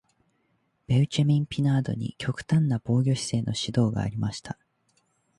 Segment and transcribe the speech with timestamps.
[0.87, 4.57] ベウチェミン・ピナードに極端な防御姿勢の指導がありました。